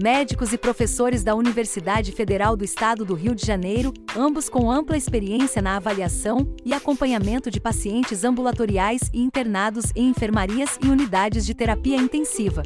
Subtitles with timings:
[0.00, 4.96] médicos e professores da Universidade Federal do Estado do Rio de Janeiro, ambos com ampla
[4.96, 11.52] experiência na avaliação e acompanhamento de pacientes ambulatoriais e internados em enfermarias e unidades de
[11.52, 12.62] terapia intensiva.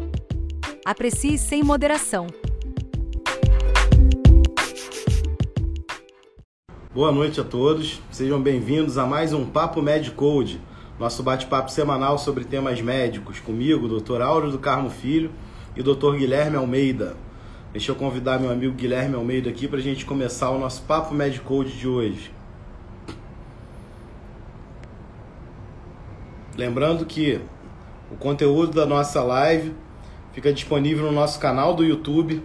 [0.85, 2.27] Aprecie sem moderação.
[6.93, 10.61] Boa noite a todos, sejam bem-vindos a mais um Papo Medicode,
[11.01, 14.21] nosso bate-papo semanal sobre temas médicos, comigo, Dr.
[14.21, 15.31] Áureo do Carmo Filho
[15.75, 16.17] e Dr.
[16.17, 17.17] Guilherme Almeida.
[17.73, 21.15] Deixa eu convidar meu amigo Guilherme Almeida aqui para a gente começar o nosso Papo
[21.15, 22.31] Medicode de hoje.
[26.55, 27.41] Lembrando que
[28.11, 29.75] o conteúdo da nossa live
[30.35, 32.45] fica disponível no nosso canal do YouTube,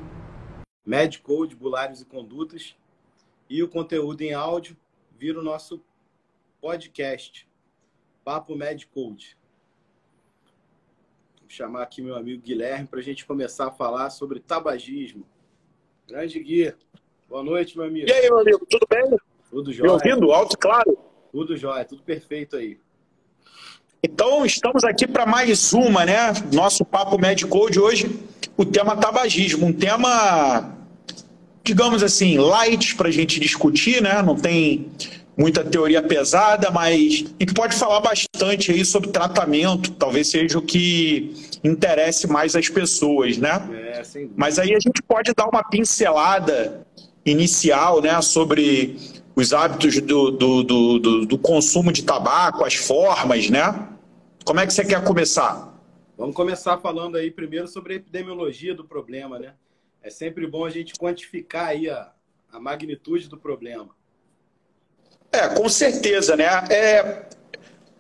[0.86, 2.78] Medcode, Bulários e Condutas,
[3.50, 4.78] e o conteúdo em áudio
[5.20, 5.84] vira o nosso
[6.62, 7.46] podcast,
[8.24, 9.37] Papo Medcode.
[11.50, 15.26] Chamar aqui meu amigo Guilherme para a gente começar a falar sobre tabagismo.
[16.08, 16.74] Grande Gui.
[17.30, 18.10] Boa noite, meu amigo.
[18.10, 19.18] E aí, meu amigo, tudo bem?
[19.50, 19.88] Tudo jóia.
[19.88, 20.32] Me ouvindo?
[20.32, 20.98] Alto e claro?
[21.32, 22.80] Tudo jóia, tudo perfeito aí.
[24.04, 26.34] Então, estamos aqui para mais uma, né?
[26.54, 28.20] Nosso Papo Medical de hoje,
[28.56, 29.66] o tema tabagismo.
[29.66, 30.76] Um tema,
[31.64, 34.22] digamos assim, light para a gente discutir, né?
[34.22, 34.92] Não tem
[35.38, 40.62] muita teoria pesada, mas a gente pode falar bastante aí sobre tratamento, talvez seja o
[40.62, 43.62] que interesse mais as pessoas, né?
[43.72, 44.02] É,
[44.36, 46.86] mas aí a gente pode dar uma pincelada
[47.24, 48.98] inicial, né, sobre
[49.36, 53.88] os hábitos do, do, do, do, consumo de tabaco, as formas, né?
[54.44, 55.78] Como é que você quer começar?
[56.18, 59.54] Vamos começar falando aí primeiro sobre a epidemiologia do problema, né?
[60.02, 62.12] É sempre bom a gente quantificar aí a,
[62.52, 63.90] a magnitude do problema.
[65.32, 66.46] É, com certeza, né?
[66.70, 67.22] É,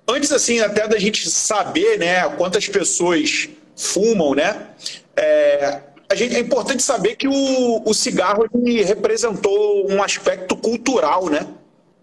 [0.07, 4.67] antes, assim, até da gente saber, né, quantas pessoas fumam, né?
[5.15, 8.47] É, a gente, é importante saber que o, o cigarro
[8.85, 11.45] representou um aspecto cultural, né?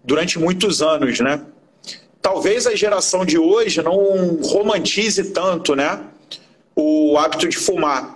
[0.03, 1.41] Durante muitos anos, né?
[2.21, 5.99] Talvez a geração de hoje não romantize tanto, né?
[6.75, 8.15] O hábito de fumar.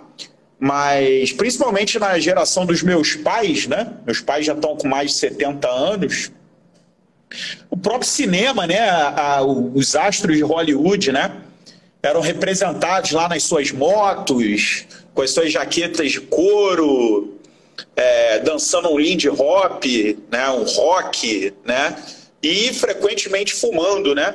[0.58, 3.94] Mas, principalmente na geração dos meus pais, né?
[4.06, 6.30] Meus pais já estão com mais de 70 anos
[7.70, 11.32] o próprio cinema, né, a, a, os astros de Hollywood, né,
[12.02, 17.38] eram representados lá nas suas motos, com as suas jaquetas de couro,
[17.94, 19.84] é, dançando um Lindy Hop,
[20.30, 21.96] né, um rock, né,
[22.42, 24.34] e frequentemente fumando, né.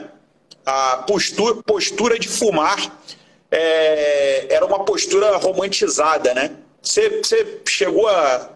[0.66, 3.00] A postura, postura de fumar
[3.51, 6.51] é, era uma postura romantizada, né.
[6.81, 7.22] Você,
[7.67, 8.54] chegou a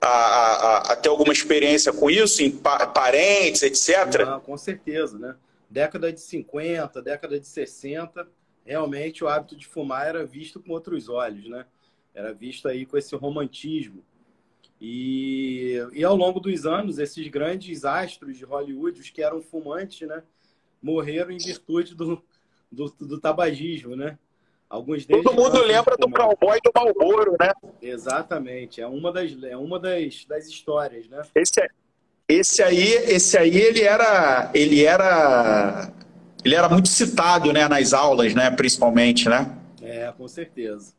[0.00, 4.24] a, a, a, ter alguma experiência com isso, em pa parentes, etc?
[4.24, 5.36] Não, com certeza, né?
[5.68, 8.26] Década de 50, década de 60,
[8.64, 11.66] realmente o hábito de fumar era visto com outros olhos, né?
[12.14, 14.02] Era visto aí com esse romantismo.
[14.80, 20.08] E, e ao longo dos anos, esses grandes astros de Hollywood, os que eram fumantes,
[20.08, 20.22] né?
[20.82, 22.22] Morreram em virtude do,
[22.72, 24.18] do, do tabagismo, né?
[24.70, 27.52] Alguns deles Todo mundo lembra do cowboy do Malboro, né?
[27.82, 28.80] Exatamente.
[28.80, 31.22] É uma das, é uma das, das histórias, né?
[31.34, 31.68] Esse,
[32.28, 35.90] esse aí, esse aí ele era, ele era,
[36.44, 39.52] ele era muito citado, né, nas aulas, né, principalmente, né?
[39.82, 40.92] É, com certeza.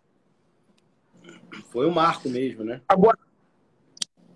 [1.70, 2.82] Foi um marco mesmo, né?
[2.90, 3.18] Agora,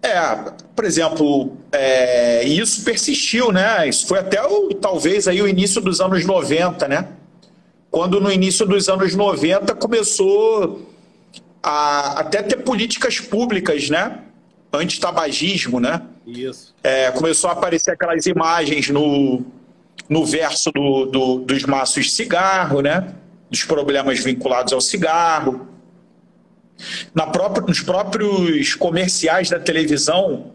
[0.02, 3.90] é, por exemplo, é, isso persistiu, né?
[3.90, 7.10] Isso foi até o, talvez aí o início dos anos 90, né?
[7.96, 10.86] Quando no início dos anos 90 começou
[11.64, 14.20] a até ter políticas públicas, né?
[14.74, 16.02] Anti-tabagismo, né?
[16.28, 16.76] Isso.
[16.84, 19.46] É, começou a aparecer aquelas imagens no,
[20.10, 23.16] no verso do, do, dos maços de cigarro, né?
[23.50, 25.66] Dos problemas vinculados ao cigarro.
[27.14, 30.52] Na própria, nos próprios comerciais da televisão,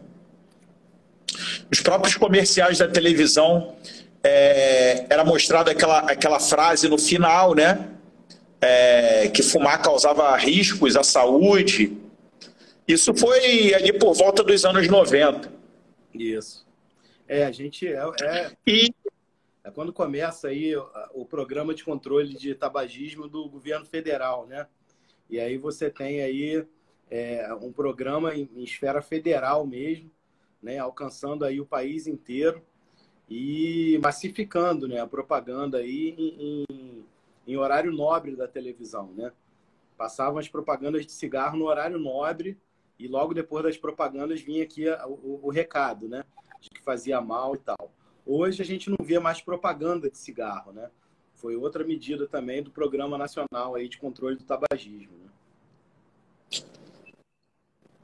[1.72, 3.76] os próprios comerciais da televisão
[4.22, 7.88] é, era mostrada aquela, aquela frase no final, né?
[8.60, 11.96] É, que fumar causava riscos à saúde.
[12.86, 15.50] Isso foi ali por volta dos anos 90.
[16.12, 16.66] Isso.
[17.26, 18.90] É, a gente é, é, e...
[19.64, 20.74] é quando começa aí
[21.14, 24.66] o, programa de controle de tabagismo do governo federal, né?
[25.30, 26.66] E aí você tem aí
[27.08, 30.10] é, um programa em, em esfera federal mesmo,
[30.60, 32.62] né, alcançando aí o país inteiro
[33.30, 37.06] e massificando né, a propaganda aí em,
[37.46, 39.12] em, horário nobre da televisão.
[39.12, 39.32] Né?
[39.96, 42.58] Passavam as propagandas de cigarro no horário nobre
[42.98, 46.24] e logo depois das propagandas vinha aqui o, o, o recado, né?
[46.60, 47.90] De que fazia mal e tal.
[48.26, 50.90] Hoje a gente não vê mais propaganda de cigarro, né?
[51.34, 55.16] Foi outra medida também do Programa Nacional aí de Controle do Tabagismo.
[55.16, 55.29] Né?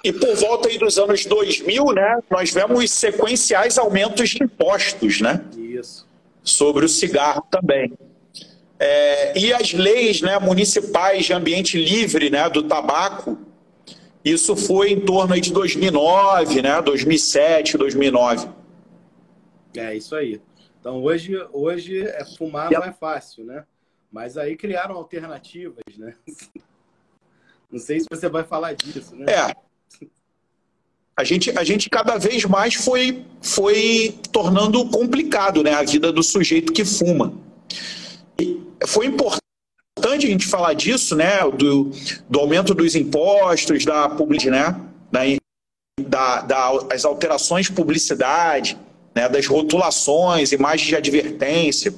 [0.04, 5.44] E por volta aí dos anos 2000, né, nós vemos sequenciais aumentos de impostos, né?
[5.56, 6.06] Isso.
[6.42, 7.92] Sobre o cigarro também.
[8.78, 13.38] É, e as leis né, municipais de ambiente livre né, do tabaco,
[14.24, 18.48] isso foi em torno aí de 2009, né, 2007, 2009.
[19.76, 20.40] É, isso aí.
[20.80, 23.64] Então, hoje, hoje é fumar não é fácil, né?
[24.10, 26.14] Mas aí criaram alternativas, né?
[27.70, 29.26] Não sei se você vai falar disso, né?
[29.28, 29.65] É.
[31.18, 36.22] A gente, a gente cada vez mais foi, foi tornando complicado né, a vida do
[36.22, 37.32] sujeito que fuma.
[38.38, 41.38] E foi importante a gente falar disso, né?
[41.56, 41.90] Do,
[42.28, 44.78] do aumento dos impostos, da publicidade,
[45.10, 45.36] né?
[45.98, 48.76] Da, da, das alterações de publicidade,
[49.14, 51.94] né, das rotulações, imagens de advertência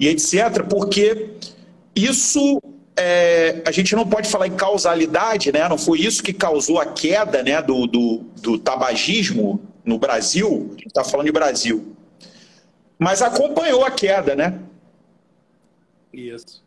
[0.00, 1.30] e etc., porque
[1.94, 2.60] isso
[2.98, 5.68] é, a gente não pode falar em causalidade, né?
[5.68, 10.72] não foi isso que causou a queda né, do, do, do tabagismo no Brasil, a
[10.72, 11.96] gente está falando de Brasil,
[12.98, 14.58] mas acompanhou a queda, né?
[16.12, 16.62] Isso.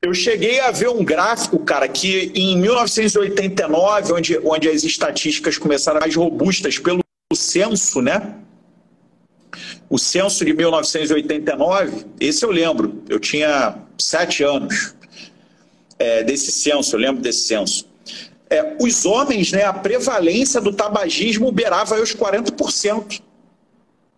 [0.00, 5.98] Eu cheguei a ver um gráfico, cara, que em 1989, onde, onde as estatísticas começaram
[6.00, 7.00] mais robustas pelo
[7.34, 8.36] censo, né?
[9.88, 14.94] O censo de 1989, esse eu lembro, eu tinha sete anos
[15.98, 17.88] é, desse censo, eu lembro desse censo.
[18.50, 23.22] É, os homens, né, a prevalência do tabagismo beirava os 40%.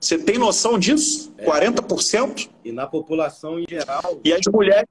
[0.00, 1.32] Você tem noção disso?
[1.38, 1.46] É.
[1.46, 2.48] 40%?
[2.64, 4.20] E na população em geral.
[4.24, 4.88] E as mulheres.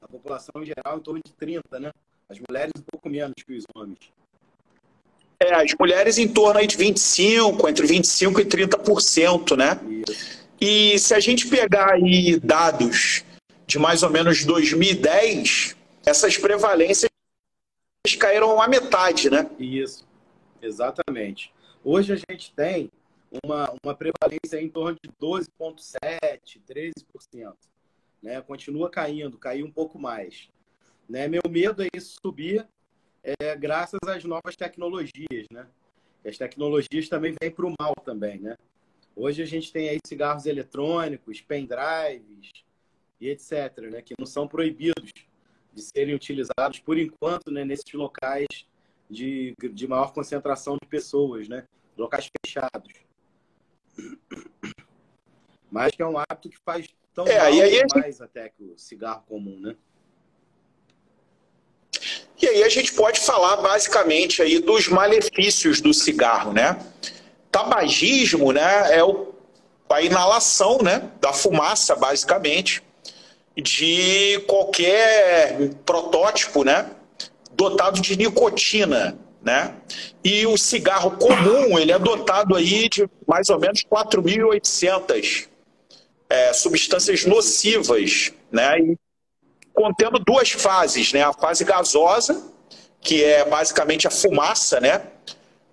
[0.00, 1.92] Na população em geral, em torno de 30, né?
[2.28, 3.98] As mulheres um pouco menos que os homens.
[5.38, 9.80] É, as mulheres em torno aí de 25, entre 25 e 30%, né?
[10.06, 10.39] Isso.
[10.60, 13.24] E se a gente pegar aí dados
[13.66, 15.74] de mais ou menos 2010,
[16.04, 17.10] essas prevalências
[18.18, 19.48] caíram à metade, né?
[19.58, 20.06] Isso,
[20.60, 21.52] exatamente.
[21.82, 22.90] Hoje a gente tem
[23.42, 27.54] uma, uma prevalência em torno de 12,7%, 13%.
[28.22, 28.40] Né?
[28.42, 30.48] Continua caindo, caiu um pouco mais.
[31.08, 31.26] Né?
[31.26, 32.66] Meu medo é isso subir
[33.22, 35.66] é, graças às novas tecnologias, né?
[36.24, 38.56] As tecnologias também vêm para o mal também, né?
[39.14, 42.50] Hoje a gente tem aí cigarros eletrônicos, pendrives
[43.20, 44.02] e etc, né?
[44.02, 45.10] Que não são proibidos
[45.72, 47.64] de serem utilizados por enquanto, né?
[47.64, 48.46] Nesses locais
[49.08, 51.66] de, de maior concentração de pessoas, né?
[51.96, 52.92] Locais fechados.
[55.70, 58.78] Mas que é um hábito que faz tão é, mal aí, mais até que o
[58.78, 59.76] cigarro comum, né?
[62.40, 66.78] E aí a gente pode falar basicamente aí dos malefícios do cigarro, né?
[67.50, 69.34] Tabagismo, né, é o,
[69.88, 72.82] a inalação, né, da fumaça, basicamente,
[73.56, 76.90] de qualquer protótipo, né,
[77.52, 79.74] dotado de nicotina, né?
[80.22, 85.48] E o cigarro comum, ele é dotado aí de mais ou menos 4.800
[86.28, 88.78] é, substâncias nocivas, né?
[88.78, 88.98] E
[89.72, 91.22] contendo duas fases, né?
[91.22, 92.42] A fase gasosa,
[93.00, 95.02] que é basicamente a fumaça, né?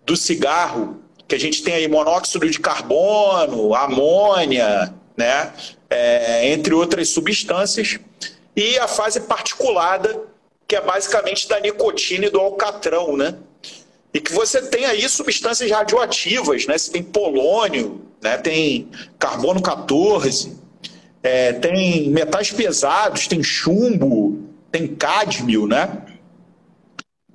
[0.05, 5.51] Do cigarro, que a gente tem aí monóxido de carbono, amônia, né?
[5.89, 7.99] É, entre outras substâncias.
[8.55, 10.19] E a fase particulada,
[10.67, 13.35] que é basicamente da nicotina e do alcatrão, né?
[14.13, 16.77] E que você tem aí substâncias radioativas, né?
[16.77, 18.37] Você tem polônio, né?
[18.37, 20.57] Tem carbono 14,
[21.21, 26.03] é, tem metais pesados, tem chumbo, tem cádmio, né?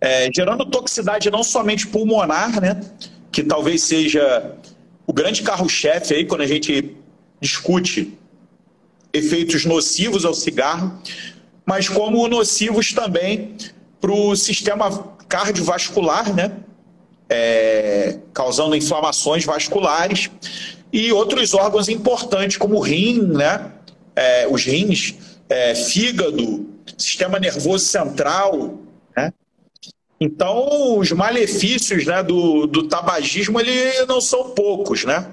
[0.01, 2.81] É, gerando toxicidade não somente pulmonar, né?
[3.33, 4.55] Que talvez seja
[5.07, 6.95] o grande carro-chefe aí quando a gente
[7.41, 8.17] discute
[9.13, 10.97] efeitos nocivos ao cigarro,
[11.67, 13.57] mas como nocivos também
[14.01, 16.53] para o sistema cardiovascular, né?
[17.29, 20.31] É, causando inflamações vasculares
[20.93, 23.73] e outros órgãos importantes como o rim, né?
[24.15, 25.15] é, os rins,
[25.49, 28.79] é, fígado, sistema nervoso central.
[30.23, 35.05] Então, os malefícios né, do, do tabagismo ele não são poucos.
[35.05, 35.27] Né?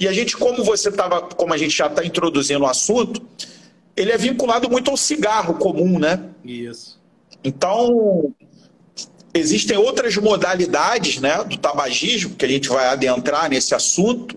[0.00, 3.20] E a gente, como você estava, como a gente já está introduzindo o assunto,
[3.94, 6.30] ele é vinculado muito ao cigarro comum, né?
[6.42, 6.98] Isso.
[7.44, 8.32] Então,
[9.34, 14.34] existem outras modalidades né, do tabagismo, que a gente vai adentrar nesse assunto,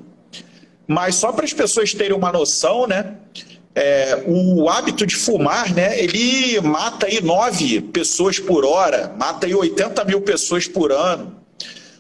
[0.85, 3.15] mas só para as pessoas terem uma noção, né,
[3.79, 9.55] é, o hábito de fumar, né, ele mata aí nove pessoas por hora, mata aí
[9.55, 11.39] 80 mil pessoas por ano.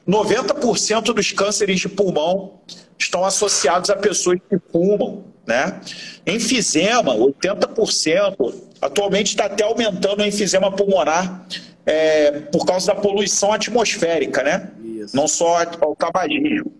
[0.05, 2.59] 90% dos cânceres de pulmão
[2.97, 5.23] estão associados a pessoas que fumam.
[5.47, 5.79] Né?
[6.27, 8.53] Enfisema, 80%.
[8.81, 11.45] Atualmente está até aumentando o enfisema pulmonar
[11.85, 14.69] é, por causa da poluição atmosférica, né?
[14.83, 15.15] Isso.
[15.15, 16.71] Não só o tabagismo.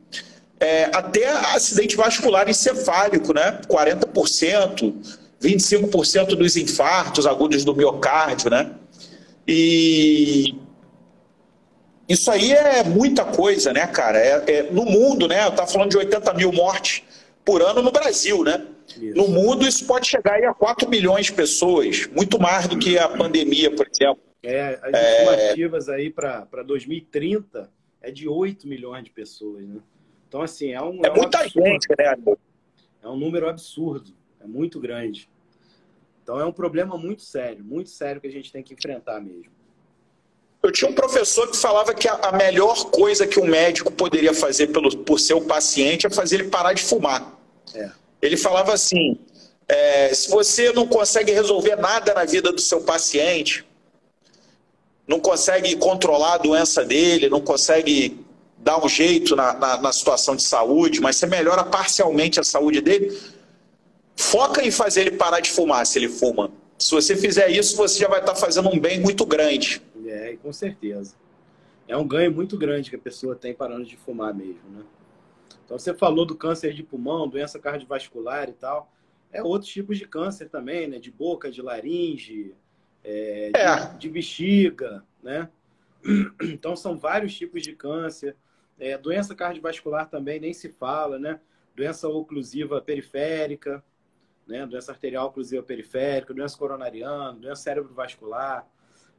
[0.60, 3.62] É, até acidente vascular encefálico, né?
[3.68, 4.94] 40%,
[5.42, 8.72] 25% dos infartos agudos do miocárdio, né?
[9.48, 10.56] E
[12.10, 14.18] isso aí é muita coisa, né, cara?
[14.18, 15.46] É, é no mundo, né?
[15.46, 17.04] Eu estava falando de 80 mil mortes
[17.46, 18.66] por ano no Brasil, né?
[18.90, 19.16] Isso.
[19.16, 23.08] No mundo, isso pode chegar a 4 milhões de pessoas, muito mais do que a
[23.08, 24.22] pandemia, por exemplo.
[24.42, 25.96] É, as estimativas é...
[25.96, 27.70] aí para 2030
[28.02, 29.80] é de 8 milhões de pessoas, né?
[30.30, 31.04] Então, assim, é um.
[31.04, 31.68] É, é muita absurdo.
[31.68, 32.16] gente, né?
[33.02, 35.28] É um número absurdo, é muito grande.
[36.22, 39.52] Então, é um problema muito sério, muito sério que a gente tem que enfrentar mesmo.
[40.62, 44.68] Eu tinha um professor que falava que a melhor coisa que um médico poderia fazer
[44.68, 47.40] pelo, por seu paciente é fazer ele parar de fumar.
[47.74, 47.90] É.
[48.22, 49.18] Ele falava assim:
[49.68, 53.66] é, se você não consegue resolver nada na vida do seu paciente,
[55.08, 58.20] não consegue controlar a doença dele, não consegue
[58.62, 62.82] dar um jeito na, na, na situação de saúde, mas você melhora parcialmente a saúde
[62.82, 63.18] dele,
[64.16, 66.52] foca em fazer ele parar de fumar se ele fuma.
[66.78, 69.82] Se você fizer isso, você já vai estar fazendo um bem muito grande.
[70.06, 71.16] É, com certeza.
[71.88, 74.84] É um ganho muito grande que a pessoa tem parando de fumar mesmo, né?
[75.66, 78.92] Então, você falou do câncer de pulmão, doença cardiovascular e tal.
[79.32, 81.00] É outros tipos de câncer também, né?
[81.00, 82.56] De boca, de laringe,
[83.04, 83.76] é, é.
[83.76, 85.50] De, de, bexiga, né?
[86.42, 88.36] Então, são vários tipos de câncer.
[88.80, 91.40] É, doença cardiovascular também nem se fala, né?
[91.76, 93.84] Doença oclusiva periférica,
[94.48, 94.66] né?
[94.66, 98.68] Doença arterial oclusiva periférica, doença coronariana, doença cerebrovascular.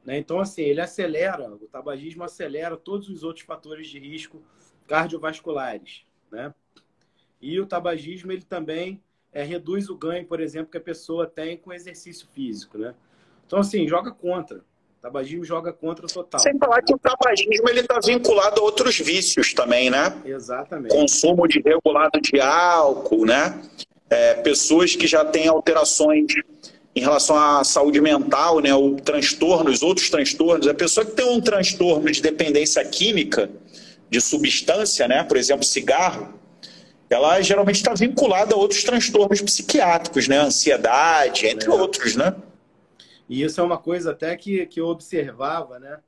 [0.03, 0.17] Né?
[0.17, 4.43] Então, assim, ele acelera, o tabagismo acelera todos os outros fatores de risco
[4.87, 6.53] cardiovasculares né?
[7.41, 11.57] E o tabagismo ele também é, reduz o ganho, por exemplo, que a pessoa tem
[11.57, 12.95] com exercício físico, né?
[13.45, 14.63] Então assim joga contra.
[15.01, 16.39] O tabagismo joga contra total.
[16.39, 20.15] Sem falar que o tabagismo ele está vinculado a outros vícios também, né?
[20.23, 20.93] Exatamente.
[20.93, 23.59] Consumo de regulado de álcool, né?
[24.11, 26.27] É, pessoas que já têm alterações
[26.95, 28.75] em relação à saúde mental, né?
[28.75, 30.67] O transtorno, os outros transtornos.
[30.67, 33.49] A pessoa que tem um transtorno de dependência química,
[34.07, 35.23] de substância, né?
[35.23, 36.31] por exemplo, cigarro,
[37.09, 40.37] ela geralmente está vinculada a outros transtornos psiquiátricos, né?
[40.37, 41.73] Ansiedade, entre é.
[41.73, 42.35] outros, né?
[43.31, 46.01] E isso é uma coisa até que, que eu observava, né?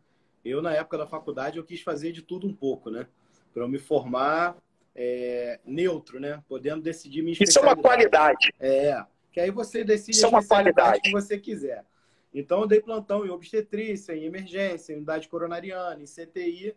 [0.44, 3.08] Eu, na época da faculdade, eu quis fazer de tudo um pouco, né?
[3.54, 4.58] Para eu me formar
[4.94, 6.44] é, neutro, né?
[6.50, 8.54] Podendo decidir me Isso é uma qualidade.
[8.60, 9.02] É,
[9.32, 11.86] que aí você decide isso é uma qualidade que você quiser.
[12.34, 16.76] Então, eu dei plantão em obstetrícia, em emergência, em unidade coronariana, em CTI,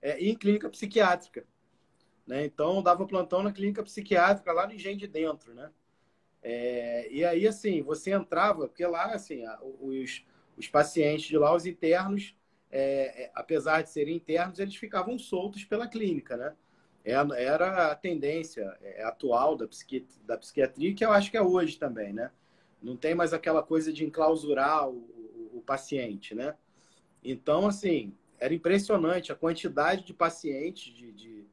[0.00, 1.44] é, e em clínica psiquiátrica.
[2.24, 2.44] Né?
[2.44, 5.68] Então, dava plantão na clínica psiquiátrica lá no Engenho de Dentro, né?
[6.42, 9.42] É, e aí, assim, você entrava, porque lá, assim,
[9.80, 10.24] os,
[10.56, 12.34] os pacientes de lá, os internos,
[12.70, 16.56] é, é, apesar de serem internos, eles ficavam soltos pela clínica, né?
[17.04, 21.42] É, era a tendência é, atual da, psiqui, da psiquiatria, que eu acho que é
[21.42, 22.30] hoje também, né?
[22.82, 26.56] Não tem mais aquela coisa de enclausurar o, o, o paciente, né?
[27.22, 31.46] Então, assim, era impressionante a quantidade de pacientes, de, de,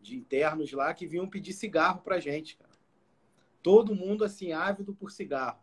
[0.00, 2.73] de internos lá que vinham pedir cigarro para gente, cara.
[3.64, 5.58] Todo mundo, assim, ávido por cigarro.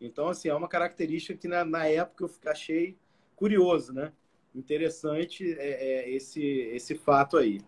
[0.00, 2.96] Então, assim, é uma característica que na, na época eu achei
[3.36, 4.12] curioso, né?
[4.54, 7.60] Interessante é, é, esse, esse fato aí.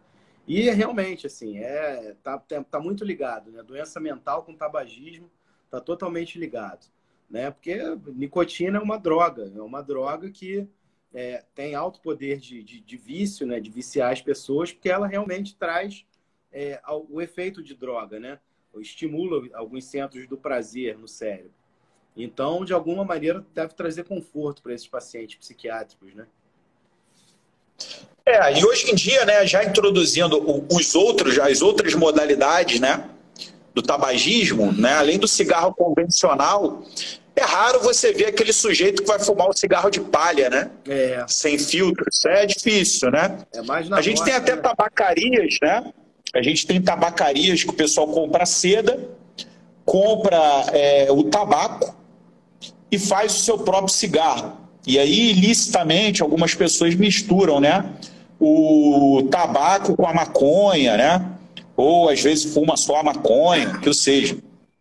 [0.49, 3.63] E realmente, assim, é, tá, tá muito ligado, né?
[3.63, 5.31] Doença mental com tabagismo
[5.71, 6.87] tá totalmente ligado,
[7.29, 7.51] né?
[7.51, 7.77] Porque
[8.15, 10.67] nicotina é uma droga, é uma droga que
[11.13, 15.07] é, tem alto poder de, de, de, vício, né, de viciar as pessoas, porque ela
[15.07, 16.07] realmente traz
[16.51, 16.81] é,
[17.11, 18.41] o efeito de droga, né?
[18.81, 21.53] Estimula alguns centros do prazer no cérebro.
[22.17, 26.27] Então, de alguma maneira, deve trazer conforto para esses pacientes psiquiátricos, né?
[28.25, 33.09] É, e hoje em dia, né, já introduzindo os outros, as outras modalidades, né,
[33.75, 36.83] do tabagismo, né, além do cigarro convencional,
[37.37, 40.71] é raro você ver aquele sujeito que vai fumar um cigarro de palha, né?
[40.89, 41.23] É.
[41.29, 42.07] Sem filtro.
[42.11, 43.45] Isso é difícil, né?
[43.53, 44.63] É mais na A gente tem até né?
[44.63, 45.93] tabacarias, né?
[46.37, 49.09] A gente tem tabacarias que o pessoal compra seda,
[49.85, 50.39] compra
[50.73, 51.97] é, o tabaco
[52.91, 54.53] e faz o seu próprio cigarro.
[54.87, 57.85] E aí, ilicitamente, algumas pessoas misturam, né?
[58.39, 61.27] O tabaco com a maconha, né?
[61.77, 64.37] Ou às vezes fuma só a maconha, que seja.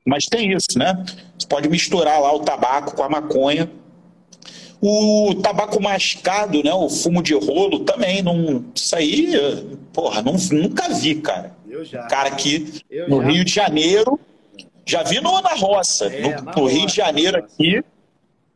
[0.05, 1.03] Mas tem isso, né?
[1.37, 3.69] Você pode misturar lá o tabaco com a maconha.
[4.87, 6.71] O tabaco mascado, né?
[6.71, 8.21] O fumo de rolo também.
[8.21, 9.31] Não, isso aí,
[9.91, 11.55] porra, não, nunca vi, cara.
[11.67, 12.03] Eu já.
[12.03, 13.27] Cara aqui Eu no já.
[13.27, 14.19] Rio de Janeiro,
[14.85, 16.05] já vi no, na roça.
[16.05, 17.83] É, no, na no Rio de Janeiro aqui,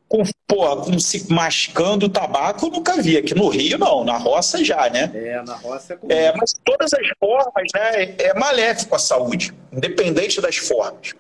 [0.07, 3.17] com, porra, com se mascando tabaco, eu nunca vi.
[3.17, 4.03] Aqui no Rio, não.
[4.03, 5.09] Na roça já, né?
[5.15, 6.13] É, na roça é comum.
[6.13, 8.03] É, mas todas as formas, né?
[8.03, 11.13] É, é maléfico à saúde, independente das formas.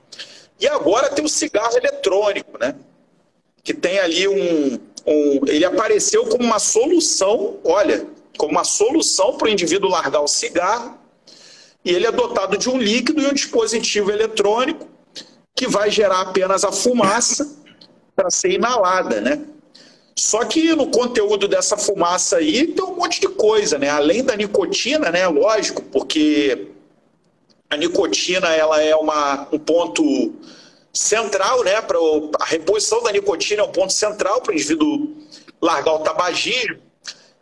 [0.59, 2.75] E agora tem o cigarro eletrônico, né?
[3.63, 5.41] Que tem ali um, um.
[5.47, 8.05] Ele apareceu como uma solução, olha,
[8.37, 10.97] como uma solução para o indivíduo largar o cigarro.
[11.83, 14.87] E ele é dotado de um líquido e um dispositivo eletrônico
[15.55, 17.49] que vai gerar apenas a fumaça
[18.15, 19.41] para ser inalada, né?
[20.17, 23.89] Só que no conteúdo dessa fumaça aí tem um monte de coisa, né?
[23.89, 25.25] Além da nicotina, né?
[25.27, 26.67] Lógico, porque
[27.69, 30.33] a nicotina ela é uma, um ponto
[30.93, 31.81] central, né?
[31.81, 31.97] Para
[32.39, 35.15] a reposição da nicotina é um ponto central para o indivíduo
[35.61, 36.79] largar o tabagismo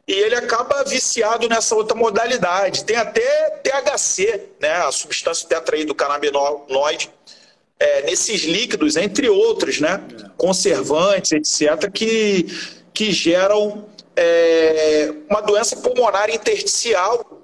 [0.08, 2.86] e ele acaba viciado nessa outra modalidade.
[2.86, 4.72] Tem até THC, né?
[4.72, 7.12] A substância tetraído-canabinoide
[7.78, 10.02] é, nesses líquidos, entre outros, né?
[10.38, 12.46] Conservantes, etc., que,
[12.94, 13.86] que geram
[14.16, 17.44] é, uma doença pulmonar intersticial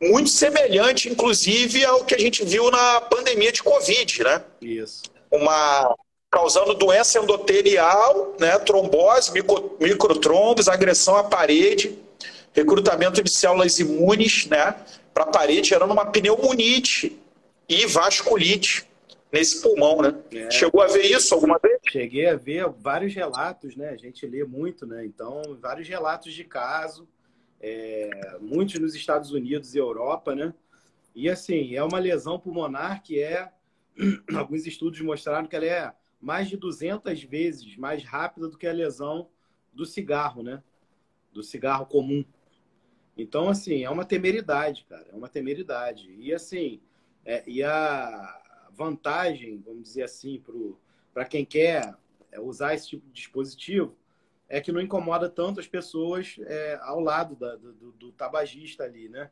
[0.00, 4.42] muito semelhante, inclusive, ao que a gente viu na pandemia de Covid, né?
[4.60, 5.02] Isso.
[5.34, 5.94] Uma
[6.30, 11.96] causando doença endotelial, né, trombose, micro, microtrombos, agressão à parede,
[12.52, 14.74] recrutamento de células imunes, né,
[15.12, 17.16] para a parede, gerando uma pneumonite
[17.68, 18.84] e vasculite
[19.30, 20.14] nesse pulmão, né?
[20.32, 20.50] É.
[20.50, 21.78] Chegou a ver isso alguma vez?
[21.88, 23.90] Cheguei a ver vários relatos, né?
[23.90, 25.04] A gente lê muito, né?
[25.04, 27.08] Então, vários relatos de caso
[27.60, 30.52] é, muitos nos Estados Unidos e Europa, né?
[31.14, 33.48] E assim, é uma lesão pulmonar que é,
[34.36, 38.72] alguns estudos mostraram que ela é mais de 200 vezes mais rápida do que a
[38.72, 39.28] lesão
[39.72, 40.62] do cigarro, né?
[41.32, 42.24] Do cigarro comum.
[43.16, 46.10] Então, assim, é uma temeridade, cara, é uma temeridade.
[46.18, 46.80] E assim,
[47.24, 50.42] é, e a vantagem, vamos dizer assim,
[51.12, 51.94] para quem quer
[52.40, 53.96] usar esse tipo de dispositivo,
[54.48, 59.08] é que não incomoda tanto as pessoas é, ao lado da, do, do, tabagista ali,
[59.08, 59.30] né?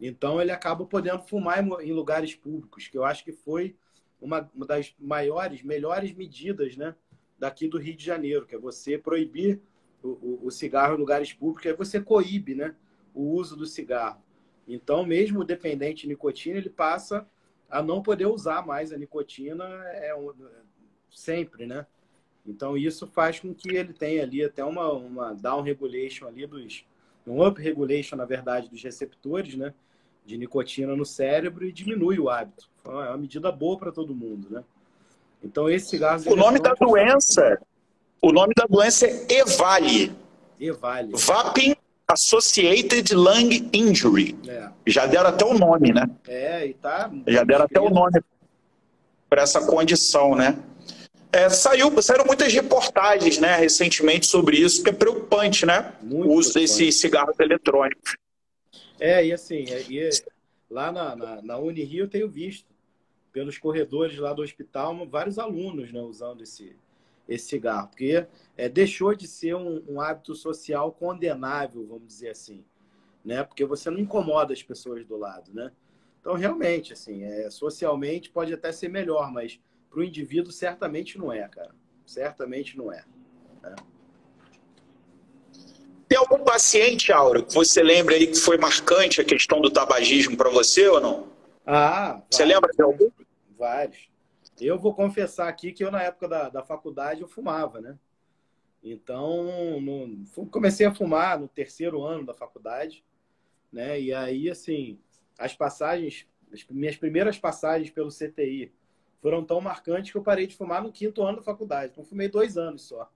[0.00, 3.76] Então ele acaba podendo fumar em, lugares públicos, que eu acho que foi
[4.20, 6.94] uma, das maiores, melhores medidas, né?
[7.38, 9.60] Daqui do Rio de Janeiro, que é você proibir
[10.02, 12.74] o, o, o cigarro em lugares públicos, aí você coíbe, né?
[13.14, 14.22] O uso do cigarro.
[14.66, 17.26] Então, mesmo o dependente de nicotina, ele passa
[17.70, 20.14] a não poder usar mais a nicotina é,
[21.10, 21.86] sempre, né?
[22.46, 26.84] Então, isso faz com que ele tenha ali até uma, uma down regulation ali dos...
[27.26, 29.74] Um up regulation, na verdade, dos receptores, né?
[30.28, 32.68] De nicotina no cérebro e diminui o hábito.
[32.84, 34.62] É uma medida boa para todo mundo, né?
[35.42, 36.22] Então, esse cigarro...
[36.26, 37.58] O nome da doença...
[38.20, 40.12] O nome da doença é EVALI.
[40.60, 41.12] EVALI.
[41.14, 41.74] Vaping
[42.06, 44.36] Associated Lung Injury.
[44.46, 44.68] É.
[44.86, 46.06] Já deram até o nome, né?
[46.26, 47.10] É, e tá...
[47.26, 48.20] Já deram até o nome
[49.30, 50.58] para essa condição, né?
[51.32, 55.90] É, saiu, saíram muitas reportagens né, recentemente sobre isso, que é preocupante, né?
[56.02, 58.14] Muito o uso desses cigarros eletrônicos.
[59.00, 60.10] É, e assim, é, e
[60.70, 62.66] lá na, na, na Unirio eu tenho visto,
[63.32, 66.74] pelos corredores lá do hospital, vários alunos né, usando esse,
[67.28, 72.64] esse cigarro, porque é, deixou de ser um, um, hábito social condenável, vamos dizer assim,
[73.24, 73.44] né?
[73.44, 75.70] Porque você não incomoda as pessoas do lado, né?
[76.20, 81.32] Então, realmente, assim, é, socialmente pode até ser melhor, mas para o indivíduo, certamente não
[81.32, 81.74] é, cara.
[82.04, 83.04] Certamente não é.
[83.62, 83.76] Né?
[86.18, 90.50] Algum paciente, Auro, que você lembra aí que foi marcante a questão do tabagismo para
[90.50, 91.28] você ou não?
[91.64, 93.08] Ah, vários, você lembra de algum?
[93.56, 94.08] Vários.
[94.60, 97.96] Eu vou confessar aqui que eu, na época da, da faculdade, eu fumava, né?
[98.82, 103.04] Então, no, comecei a fumar no terceiro ano da faculdade,
[103.72, 104.00] né?
[104.00, 104.98] E aí, assim,
[105.38, 108.72] as passagens, as minhas primeiras passagens pelo CTI
[109.20, 111.92] foram tão marcantes que eu parei de fumar no quinto ano da faculdade.
[111.92, 113.08] Então, fumei dois anos só.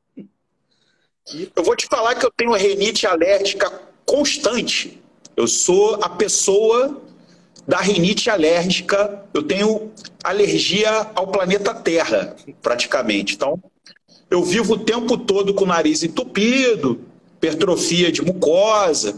[1.54, 3.70] Eu vou te falar que eu tenho rinite alérgica
[4.04, 5.00] constante.
[5.36, 7.00] Eu sou a pessoa
[7.66, 9.24] da rinite alérgica.
[9.32, 13.34] Eu tenho alergia ao planeta Terra, praticamente.
[13.34, 13.62] Então,
[14.30, 17.00] eu vivo o tempo todo com o nariz entupido,
[17.36, 19.16] hipertrofia de mucosa,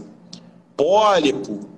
[0.77, 1.69] pólipo,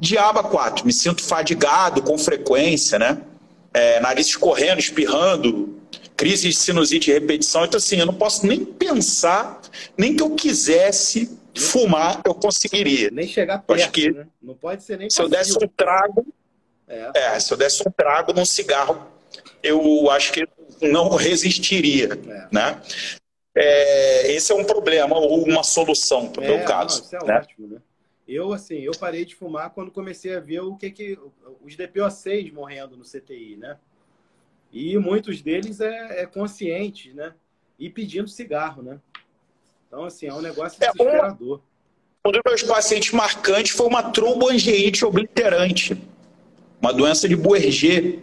[0.00, 0.84] diaba 4.
[0.84, 3.22] Me sinto fadigado com frequência, né?
[3.76, 5.75] é, nariz escorrendo, espirrando,
[6.16, 7.64] crise de sinusite e repetição.
[7.64, 9.60] Então, assim, eu não posso nem pensar,
[9.96, 13.10] nem que eu quisesse fumar, eu conseguiria.
[13.10, 14.26] Nem chegar perto, Acho que né?
[14.40, 16.26] Não pode ser nem Se eu desse um trago,
[16.88, 17.10] é.
[17.14, 17.40] é.
[17.40, 19.06] se eu desse um trago num cigarro,
[19.62, 20.46] eu acho que
[20.80, 22.48] não resistiria, é.
[22.52, 22.80] né?
[23.54, 27.00] É, esse é um problema ou uma solução para o meu é, caso.
[27.00, 27.38] Não, isso é né?
[27.38, 27.80] ótimo, né?
[28.28, 31.18] Eu, assim, eu parei de fumar quando comecei a ver o que que
[31.62, 33.78] os DPO6 morrendo no CTI, né?
[34.72, 37.32] E muitos deles é, é conscientes, né?
[37.78, 38.98] E pedindo cigarro, né?
[39.86, 41.60] Então, assim, é um negócio é, desesperador.
[42.24, 45.96] Um dos meus pacientes marcantes foi uma tromboangiite obliterante,
[46.80, 48.18] uma doença de Buerger,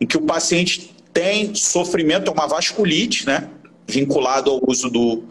[0.00, 3.50] em que o paciente tem sofrimento, é uma vasculite, né?
[3.86, 5.24] Vinculado ao uso do,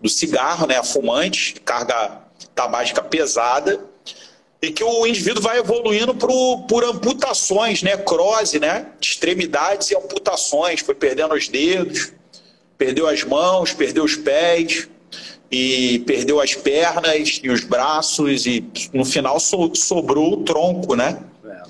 [0.00, 0.78] do cigarro, né?
[0.78, 2.22] A fumante, carga
[2.54, 3.80] tabágica pesada,
[4.62, 7.96] e que o indivíduo vai evoluindo por, por amputações, né?
[7.96, 8.86] Crose, né?
[9.00, 12.12] Extremidades e amputações, foi perdendo os dedos,
[12.78, 14.88] perdeu as mãos, perdeu os pés,
[15.50, 21.18] e perdeu as pernas e os braços, e no final so, sobrou o tronco, né?
[21.44, 21.62] É.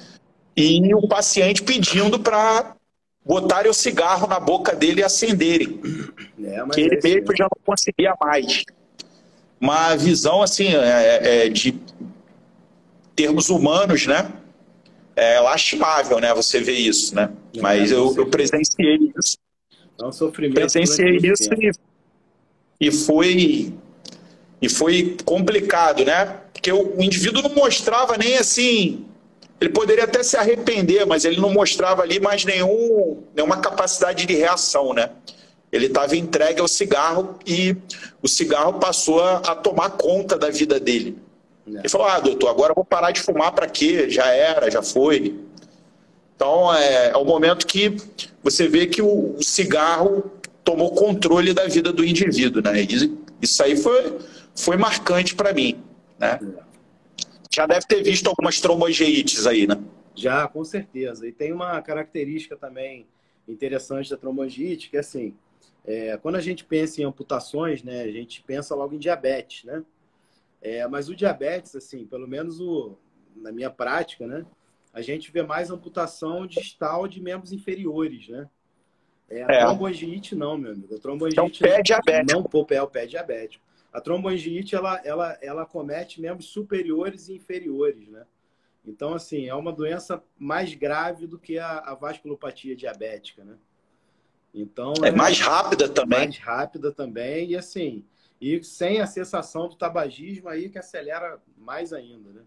[0.54, 2.76] E o paciente pedindo para
[3.24, 5.80] botarem o cigarro na boca dele e acenderem.
[6.44, 8.64] É, que ele é mesmo já não conseguia mais
[9.60, 11.80] uma visão assim é, é, de
[13.14, 14.32] termos humanos, né?
[15.14, 16.32] É lastimável, né?
[16.34, 17.30] Você vê isso, né?
[17.60, 19.36] Mas eu, eu presenciei isso.
[20.00, 20.54] É um sofrimento.
[20.54, 21.70] Presenciei isso e,
[22.80, 23.72] e foi
[24.60, 26.38] e foi complicado, né?
[26.52, 29.04] Porque o, o indivíduo não mostrava nem assim
[29.62, 34.34] ele poderia até se arrepender, mas ele não mostrava ali mais nenhum, nenhuma capacidade de
[34.34, 35.10] reação, né?
[35.70, 37.76] Ele estava entregue ao cigarro e
[38.20, 41.16] o cigarro passou a, a tomar conta da vida dele.
[41.80, 44.08] Ele falou: Ah, doutor, agora eu vou parar de fumar para quê?
[44.10, 45.38] Já era, já foi.
[46.36, 47.96] Então é, é o momento que
[48.42, 50.30] você vê que o, o cigarro
[50.64, 52.82] tomou controle da vida do indivíduo, né?
[52.82, 54.18] E isso aí foi,
[54.54, 55.82] foi marcante para mim,
[56.18, 56.38] né?
[57.54, 59.78] Já deve ter visto algumas trombogeites aí, né?
[60.14, 61.26] Já, com certeza.
[61.26, 63.06] E tem uma característica também
[63.48, 65.34] interessante da trombogite, que é assim,
[65.84, 69.82] é, quando a gente pensa em amputações, né, a gente pensa logo em diabetes, né?
[70.62, 72.96] É, mas o diabetes, assim, pelo menos o,
[73.34, 74.46] na minha prática, né,
[74.94, 78.48] a gente vê mais amputação distal de membros inferiores, né?
[79.28, 79.60] É, a é.
[79.60, 80.94] trombangite não, meu amigo.
[80.94, 82.32] A trombangite é o pé diabético.
[82.32, 83.64] Não, pé, é o pé diabético.
[83.92, 88.24] A trombangite, ela, ela, ela comete membros superiores e inferiores, né?
[88.84, 93.56] Então, assim, é uma doença mais grave do que a, a vasculopatia diabética, né?
[94.54, 96.18] Então é, é mais rápida também.
[96.18, 98.04] Mais rápida também e assim
[98.42, 102.42] e sem a sensação do tabagismo aí que acelera mais ainda, né?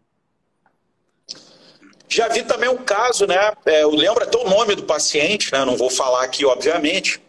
[2.09, 3.53] Já vi também um caso, né?
[3.65, 5.63] É, eu lembro até o nome do paciente, né?
[5.63, 7.21] Não vou falar aqui, obviamente,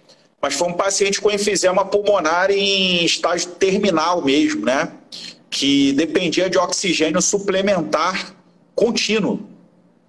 [0.42, 4.92] mas foi um paciente com enfisema pulmonar em estágio terminal mesmo, né?
[5.48, 8.34] Que dependia de oxigênio suplementar
[8.74, 9.48] contínuo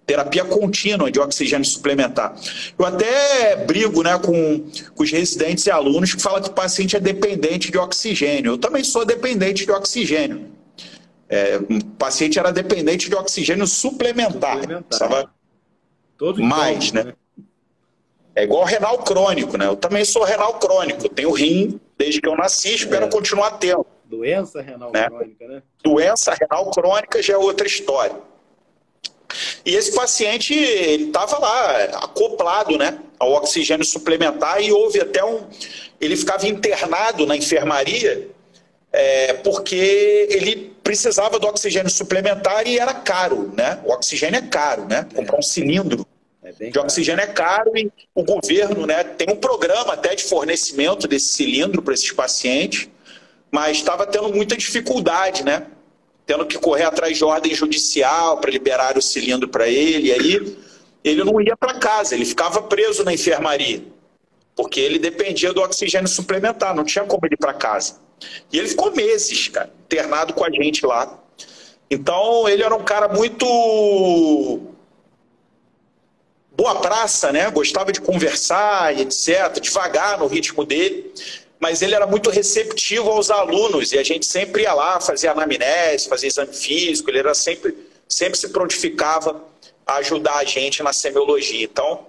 [0.08, 2.34] terapia contínua de oxigênio suplementar.
[2.80, 4.66] Eu até brigo né, com,
[4.96, 8.54] com os residentes e alunos que falam que o paciente é dependente de oxigênio.
[8.54, 10.50] Eu também sou dependente de oxigênio.
[11.28, 14.62] É, o paciente era dependente de oxigênio suplementar.
[14.62, 15.30] suplementar.
[16.18, 17.04] Todo Mais, né?
[17.04, 17.14] né?
[18.34, 19.66] É igual renal crônico, né?
[19.66, 21.10] Eu também sou renal crônico.
[21.10, 23.10] Tenho rim desde que eu nasci, espero é.
[23.10, 23.86] continuar tendo.
[24.06, 25.10] Doença renal né?
[25.10, 25.62] crônica, né?
[25.84, 28.16] Doença renal crônica já é outra história.
[29.66, 35.42] E esse paciente estava lá acoplado né, ao oxigênio suplementar e houve até um.
[36.00, 38.30] Ele ficava internado na enfermaria
[38.92, 43.80] é, porque ele precisava do oxigênio suplementar e era caro, né?
[43.84, 45.06] O oxigênio é caro, né?
[45.14, 46.06] Comprar um cilindro
[46.44, 51.08] é de oxigênio é caro e o governo né, tem um programa até de fornecimento
[51.08, 52.88] desse cilindro para esses pacientes,
[53.52, 55.68] mas estava tendo muita dificuldade, né?
[56.28, 60.10] Tendo que correr atrás de ordem judicial para liberar o cilindro para ele.
[60.10, 60.58] E aí
[61.04, 63.82] ele não ia para casa, ele ficava preso na enfermaria,
[64.54, 67.96] porque ele dependia do oxigênio suplementar, não tinha como ele ir para casa.
[68.52, 71.18] E ele ficou meses, cara, internado com a gente lá.
[71.90, 74.60] Então ele era um cara muito
[76.52, 77.50] boa praça, né?
[77.52, 81.14] Gostava de conversar e etc, devagar no ritmo dele
[81.60, 86.08] mas ele era muito receptivo aos alunos e a gente sempre ia lá fazer anamnese,
[86.08, 87.76] fazer exame físico, ele era sempre,
[88.08, 89.44] sempre se prontificava
[89.86, 91.64] a ajudar a gente na semiologia.
[91.64, 92.06] Então,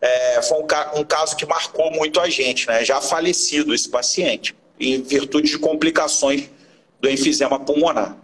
[0.00, 2.84] é, foi um, um, caso que marcou muito a gente, né?
[2.84, 6.48] já falecido esse paciente, em virtude de complicações
[7.00, 8.16] do enfisema pulmonar.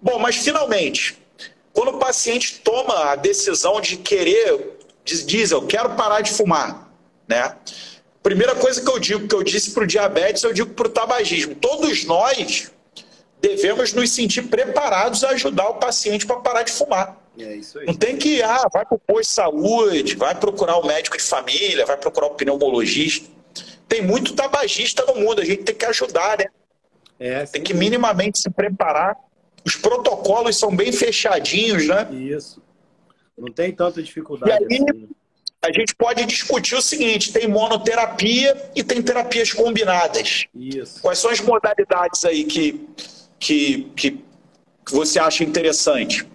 [0.00, 1.18] Bom, mas finalmente,
[1.72, 6.90] quando o paciente toma a decisão de querer, diz, diz eu quero parar de fumar,
[7.28, 7.54] né?
[8.26, 10.90] Primeira coisa que eu digo, que eu disse para o diabetes, eu digo para o
[10.90, 11.54] tabagismo.
[11.54, 12.72] Todos nós
[13.40, 17.16] devemos nos sentir preparados a ajudar o paciente para parar de fumar.
[17.38, 17.86] É isso aí.
[17.86, 21.22] Não tem que, ah, vai para o posto de saúde, vai procurar o médico de
[21.22, 23.28] família, vai procurar o pneumologista.
[23.88, 26.46] Tem muito tabagista no mundo, a gente tem que ajudar, né?
[27.20, 29.16] É, tem que minimamente se preparar.
[29.64, 32.08] Os protocolos são bem fechadinhos, né?
[32.12, 32.60] Isso.
[33.38, 34.50] Não tem tanta dificuldade.
[34.68, 35.08] E aí, assim.
[35.66, 40.46] A gente pode discutir o seguinte: tem monoterapia e tem terapias combinadas.
[40.54, 41.00] Isso.
[41.00, 42.88] Quais são as modalidades aí que,
[43.38, 44.22] que, que
[44.86, 46.26] você acha interessante?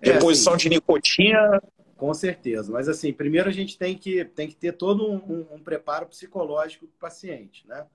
[0.00, 1.62] É, Reposição assim, de nicotina.
[1.96, 2.72] Com certeza.
[2.72, 6.86] Mas assim, primeiro a gente tem que, tem que ter todo um, um, preparo psicológico
[6.86, 7.86] para o paciente, né?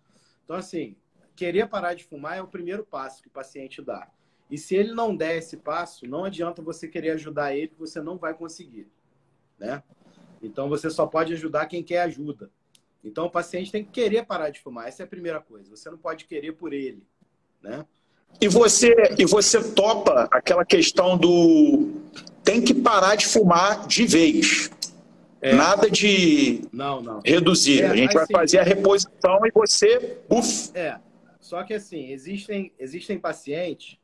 [0.43, 0.95] Então, assim,
[1.35, 4.07] querer parar de fumar é o primeiro passo que o paciente dá.
[4.49, 8.01] E se ele não der esse passo, não adianta você querer ajudar ele, que você
[8.01, 8.87] não vai conseguir,
[9.59, 9.83] né?
[10.41, 12.49] Então você só pode ajudar quem quer ajuda.
[13.03, 15.69] Então o paciente tem que querer parar de fumar, essa é a primeira coisa.
[15.69, 17.03] Você não pode querer por ele,
[17.61, 17.85] né?
[18.39, 21.93] E você e você topa aquela questão do
[22.43, 24.69] tem que parar de fumar de vez.
[25.41, 25.53] É.
[25.53, 27.21] Nada de não, não.
[27.23, 27.83] reduzir.
[27.83, 30.71] É, a gente vai sim, fazer a reposição e você, uf.
[30.73, 30.99] É.
[31.39, 33.97] Só que assim, existem existem pacientes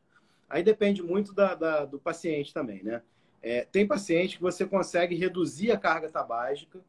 [0.50, 3.02] Aí depende muito da, da do paciente também, né?
[3.48, 6.84] É, tem paciente que você consegue reduzir a carga tabágica,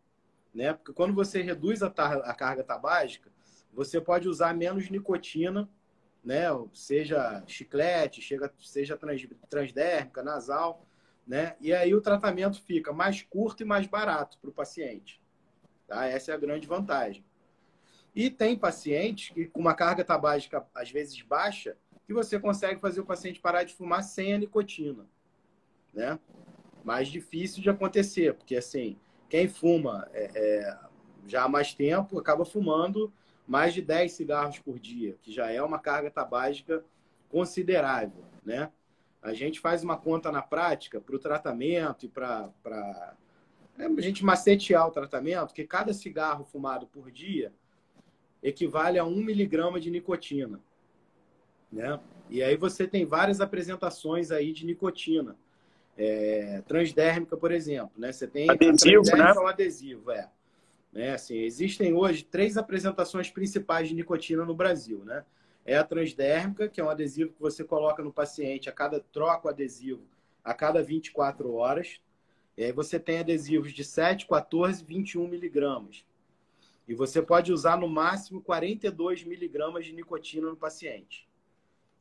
[0.55, 0.73] né?
[0.73, 3.31] Porque quando você reduz a, a carga tabágica,
[3.75, 5.69] você pode usar menos nicotina,
[6.25, 6.45] né?
[6.73, 10.87] Seja chiclete, chega, seja trans, transdérmica, nasal,
[11.27, 11.57] né?
[11.61, 15.21] E aí o tratamento fica mais curto e mais barato para o paciente.
[15.87, 16.07] Tá?
[16.07, 17.23] Essa é a grande vantagem.
[18.15, 23.03] E tem pacientes que com uma carga tabágica às vezes baixa, que você consegue fazer
[23.03, 25.07] o paciente parar de fumar sem a nicotina,
[25.97, 26.19] né?
[26.85, 28.97] Mais difícil de acontecer, porque assim,
[29.29, 30.79] quem fuma é, é,
[31.27, 33.13] já há mais tempo acaba fumando
[33.49, 36.85] mais de 10 cigarros por dia, que já é uma carga tabágica
[37.29, 38.71] considerável, né?
[39.23, 42.53] A gente faz uma conta na prática para o tratamento e para
[43.77, 47.53] é, a gente macetear o tratamento, que cada cigarro fumado por dia
[48.41, 50.61] equivale a um miligrama de nicotina
[51.71, 52.01] né?
[52.29, 55.37] E aí você tem várias apresentações aí de nicotina.
[55.99, 58.13] É, transdérmica, por exemplo, né?
[58.13, 59.33] Você tem adesivo, né?
[59.33, 60.29] ou adesivo, é.
[60.93, 61.13] Né?
[61.13, 65.25] Assim, existem hoje três apresentações principais de nicotina no Brasil, né?
[65.65, 69.49] É a transdérmica, que é um adesivo que você coloca no paciente a cada troca
[69.49, 70.03] o adesivo
[70.47, 72.01] a cada 24 horas.
[72.57, 76.05] E aí você tem adesivos de 7, 14, 21 miligramas.
[76.87, 81.26] E você pode usar no máximo 42 miligramas de nicotina no paciente.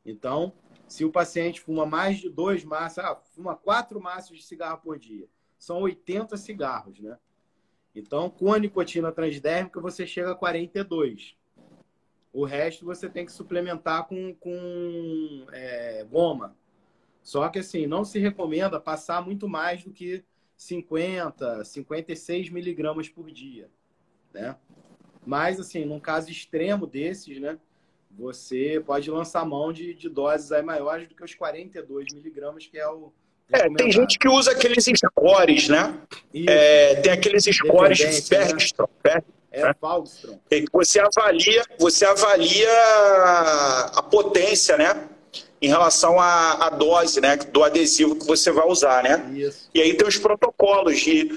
[0.06, 0.52] Então,
[0.86, 4.98] se o paciente fuma mais de dois maços, ah, fuma quatro maços de cigarro por
[4.98, 7.18] dia, são 80 cigarros, né?
[7.94, 11.34] Então, com a nicotina transdérmica, você chega a 42.
[12.32, 16.54] O resto você tem que suplementar com, com é, goma.
[17.22, 20.22] Só que, assim, não se recomenda passar muito mais do que
[20.56, 23.70] 50, 56 miligramas por dia,
[24.32, 24.56] né?
[25.24, 27.58] Mas, assim, num caso extremo desses, né?
[28.18, 32.78] Você pode lançar mão de, de doses aí maiores do que os 42 miligramas, que
[32.78, 33.12] é o.
[33.52, 35.94] É, tem gente que usa aqueles scores, né?
[36.48, 38.88] É, tem aqueles scores Bergstrom.
[39.04, 39.22] Né?
[39.52, 39.74] É, né?
[39.80, 40.38] Falgstrom.
[40.72, 42.68] Você avalia, você avalia
[43.94, 45.08] a potência, né?
[45.62, 47.36] Em relação à, à dose, né?
[47.36, 49.30] Do adesivo que você vai usar, né?
[49.34, 49.70] Isso.
[49.72, 51.30] E aí tem os protocolos de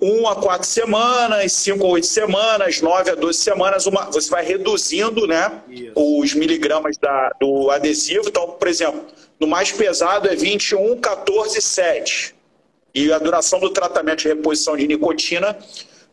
[0.00, 4.44] 1 a 4 semanas, 5 a 8 semanas, 9 a 12 semanas, uma, você vai
[4.44, 5.60] reduzindo né,
[5.94, 8.28] os miligramas da, do adesivo.
[8.28, 9.04] Então, por exemplo,
[9.38, 12.34] no mais pesado é 21, 14, 7.
[12.94, 15.56] E a duração do tratamento de reposição de nicotina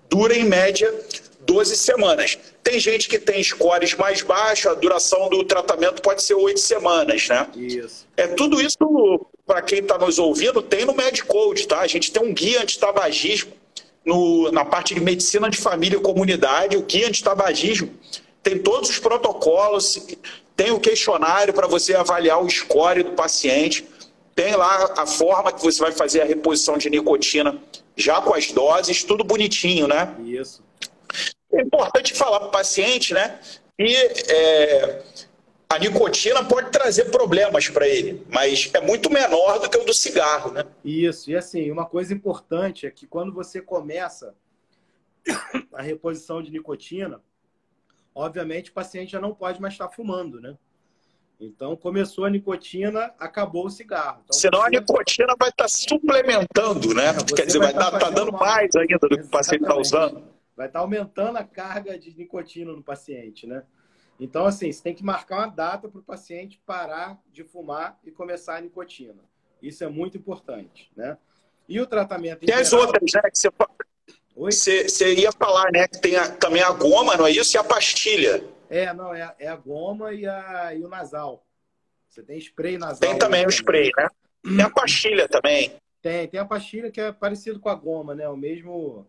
[0.09, 0.93] dura, em média,
[1.41, 2.37] 12 semanas.
[2.61, 7.27] Tem gente que tem scores mais baixos, a duração do tratamento pode ser 8 semanas,
[7.29, 7.47] né?
[7.55, 8.05] Isso.
[8.17, 8.77] É tudo isso,
[9.45, 11.79] para quem está nos ouvindo, tem no Medcode, tá?
[11.79, 13.56] A gente tem um guia anti-tabagismo
[14.07, 17.91] no, na parte de medicina de família e comunidade, o guia antitabagismo,
[18.41, 20.07] tem todos os protocolos,
[20.55, 23.85] tem o questionário para você avaliar o score do paciente,
[24.33, 27.61] tem lá a forma que você vai fazer a reposição de nicotina
[27.97, 30.15] já com as doses, tudo bonitinho, né?
[30.23, 30.63] Isso.
[31.51, 33.39] É importante falar para o paciente, né?
[33.77, 35.01] E é,
[35.77, 39.93] a nicotina pode trazer problemas para ele, mas é muito menor do que o do
[39.93, 40.65] cigarro, né?
[40.83, 44.33] Isso, e assim, uma coisa importante é que quando você começa
[45.71, 47.21] a reposição de nicotina,
[48.15, 50.57] obviamente o paciente já não pode mais estar fumando, né?
[51.39, 54.21] Então, começou a nicotina, acabou o cigarro.
[54.23, 54.65] Então, Senão você...
[54.65, 57.09] a nicotina vai estar suplementando, né?
[57.09, 59.77] É, Quer dizer, vai estar tá, tá dando mais ainda do que o paciente está
[59.77, 60.23] usando.
[60.55, 63.61] vai estar tá aumentando a carga de nicotina no paciente, né?
[64.19, 68.11] Então, assim, você tem que marcar uma data para o paciente parar de fumar e
[68.11, 69.23] começar a nicotina.
[69.61, 71.17] Isso é muito importante, né?
[71.67, 72.45] E o tratamento...
[72.45, 73.21] Tem as outras, né?
[73.29, 73.49] Que você,
[74.35, 75.87] você, você, ia falar, né?
[75.87, 77.55] Que tem a, também a goma, não é isso?
[77.55, 78.43] E a pastilha.
[78.69, 81.45] É, não, é, é a goma e, a, e o nasal.
[82.07, 82.99] Você tem spray nasal.
[82.99, 84.09] Tem também o spray, né?
[84.43, 85.73] Tem a pastilha também.
[86.01, 88.27] Tem, tem a pastilha que é parecido com a goma, né?
[88.29, 89.07] O mesmo.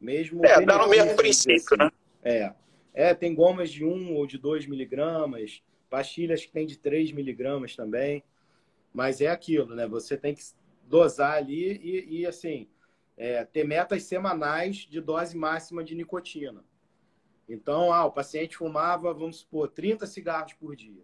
[0.00, 1.84] mesmo é, dá no mesmo princípio, assim.
[1.84, 1.90] né?
[2.22, 2.52] É.
[2.94, 7.74] É, tem gomas de 1 ou de 2 miligramas, pastilhas que tem de 3 miligramas
[7.74, 8.22] também.
[8.92, 9.86] Mas é aquilo, né?
[9.86, 10.42] Você tem que
[10.86, 12.68] dosar ali e, e assim,
[13.16, 16.62] é, ter metas semanais de dose máxima de nicotina.
[17.48, 21.02] Então, ah, o paciente fumava, vamos supor, 30 cigarros por dia.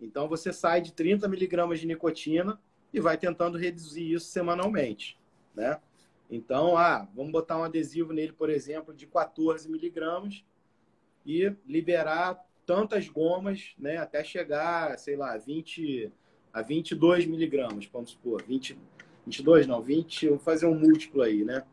[0.00, 2.60] Então, você sai de 30 miligramas de nicotina
[2.92, 5.18] e vai tentando reduzir isso semanalmente,
[5.54, 5.80] né?
[6.30, 10.44] Então, ah, vamos botar um adesivo nele, por exemplo, de 14 miligramas
[11.24, 16.12] e liberar tantas gomas, né, até chegar, sei lá, 20
[16.52, 18.78] a 22 miligramas, vamos supor, 20,
[19.26, 21.64] 22 não, 20, vamos fazer um múltiplo aí, né?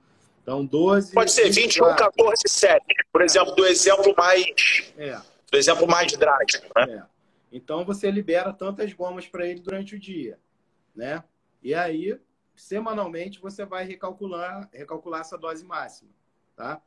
[0.41, 1.13] Então, 12.
[1.13, 2.83] Pode ser 21, 14, 7.
[3.12, 4.91] Por exemplo, do exemplo mais.
[4.97, 5.19] É.
[5.51, 6.91] Do exemplo mais drástico, né?
[6.91, 7.03] É.
[7.51, 10.39] Então, você libera tantas gomas para ele durante o dia,
[10.95, 11.23] né?
[11.62, 12.19] E aí,
[12.55, 16.12] semanalmente, você vai recalcular, recalcular essa dose máxima,
[16.55, 16.81] tá?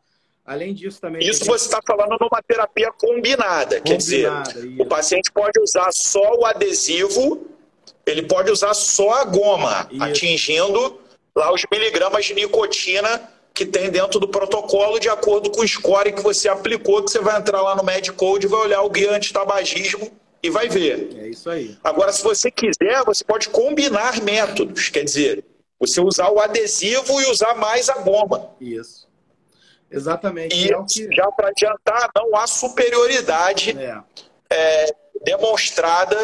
[0.44, 1.26] Além disso, também.
[1.26, 3.76] Isso você está falando numa terapia combinada.
[3.76, 4.82] combinada quer dizer, isso.
[4.82, 7.46] o paciente pode usar só o adesivo,
[8.04, 10.02] ele pode usar só a goma, isso.
[10.02, 11.00] atingindo
[11.34, 16.12] lá os miligramas de nicotina que tem dentro do protocolo, de acordo com o score
[16.12, 20.10] que você aplicou, que você vai entrar lá no Medcode, vai olhar o guia antitabagismo
[20.42, 21.10] e vai ver.
[21.18, 21.76] É isso aí.
[21.84, 24.88] Agora, se você quiser, você pode combinar métodos.
[24.88, 25.44] Quer dizer,
[25.78, 28.50] você usar o adesivo e usar mais a goma.
[28.60, 29.06] Isso.
[29.92, 30.56] Exatamente.
[30.56, 31.14] E é que...
[31.14, 34.02] já para adiantar, não há superioridade é.
[34.50, 36.16] É, demonstrada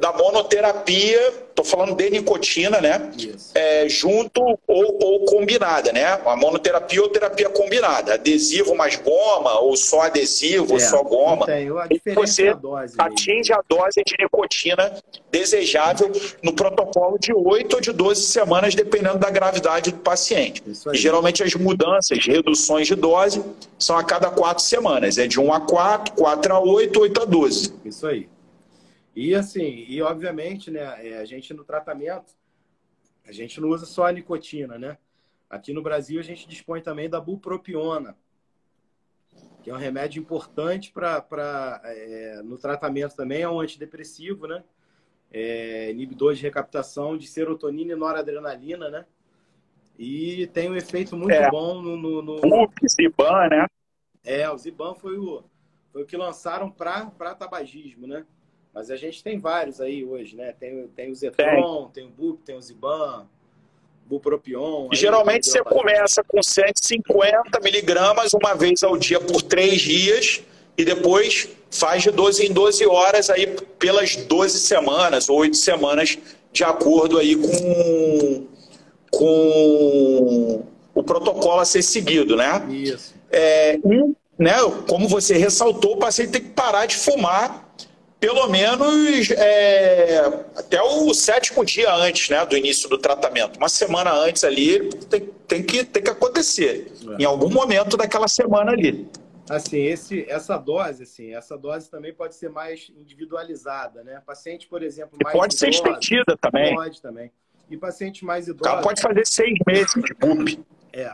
[0.00, 3.12] da monoterapia, estou falando de nicotina, né?
[3.54, 6.04] É, junto ou, ou, combinada, né?
[6.26, 8.14] A monoterapia ou terapia combinada.
[8.14, 11.46] Adesivo mais goma, ou só adesivo, é, ou só goma.
[11.88, 14.92] e você a dose atinge a dose de nicotina
[15.30, 16.10] desejável
[16.42, 20.64] no protocolo de 8 ou de 12 semanas, dependendo da gravidade do paciente.
[20.92, 23.40] E, geralmente as mudanças, reduções de dose,
[23.78, 25.16] são a cada 4 semanas.
[25.16, 27.74] É de 1 a 4, 4 a 8, 8 a 12.
[27.84, 28.26] Isso aí.
[29.20, 32.32] E assim, e obviamente, né, é, a gente no tratamento,
[33.22, 34.96] a gente não usa só a nicotina, né?
[35.50, 38.16] Aqui no Brasil a gente dispõe também da bupropiona,
[39.62, 44.64] que é um remédio importante para é, no tratamento também, é um antidepressivo, né?
[45.30, 49.04] É, inibidor de recaptação de serotonina e noradrenalina, né?
[49.98, 51.50] E tem um efeito muito é.
[51.50, 52.36] bom no, no, no...
[52.36, 53.66] O Ziban, né?
[54.24, 55.44] É, o Ziban foi o,
[55.92, 58.24] foi o que lançaram para tabagismo, né?
[58.74, 60.54] Mas a gente tem vários aí hoje, né?
[60.58, 63.26] Tem, tem o Zetron, tem, tem o Bup, tem o Ziban,
[64.06, 64.88] Bupropion.
[64.92, 70.42] Geralmente você começa com 150 miligramas uma vez ao dia por três dias
[70.76, 73.46] e depois faz de 12 em 12 horas aí
[73.78, 76.18] pelas 12 semanas ou 8 semanas
[76.52, 78.46] de acordo aí com,
[79.10, 82.66] com o protocolo a ser seguido, né?
[82.70, 83.14] Isso.
[83.30, 83.78] É,
[84.38, 84.56] né,
[84.88, 87.69] como você ressaltou, o paciente tem que parar de fumar
[88.20, 93.56] pelo menos é, até o sétimo dia antes né, do início do tratamento.
[93.56, 96.92] Uma semana antes ali tem, tem, que, tem que acontecer.
[97.18, 97.22] É.
[97.22, 99.08] Em algum momento daquela semana ali.
[99.48, 104.22] Assim, esse, essa dose, assim, essa dose também pode ser mais individualizada, né?
[104.24, 106.74] Paciente, por exemplo, mais pode idosa, ser estendida também.
[106.74, 107.32] Pode também.
[107.70, 108.70] E paciente mais idoso.
[108.70, 110.62] Ela pode fazer seis meses de BUP.
[110.92, 111.12] É.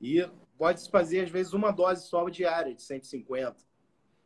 [0.00, 0.24] E
[0.58, 3.56] pode fazer, às vezes, uma dose só diária de 150.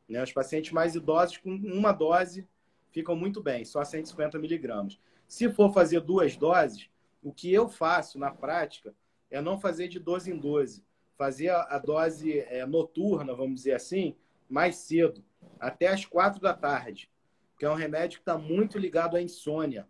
[0.09, 0.23] Né?
[0.23, 2.47] Os pacientes mais idosos com uma dose
[2.91, 4.99] ficam muito bem, só 150 miligramas.
[5.29, 6.89] Se for fazer duas doses,
[7.23, 8.95] o que eu faço na prática
[9.31, 10.85] é não fazer de 12 em 12,
[11.17, 14.15] fazer a, dose é, noturna, vamos dizer assim,
[14.49, 15.25] mais cedo,
[15.59, 17.11] até as quatro da tarde,
[17.59, 19.89] que é um remédio que está muito ligado à insônia.